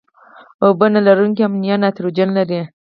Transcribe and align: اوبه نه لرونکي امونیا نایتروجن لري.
اوبه 0.65 0.85
نه 0.93 0.99
لرونکي 1.07 1.41
امونیا 1.45 1.75
نایتروجن 1.81 2.29
لري. 2.37 2.61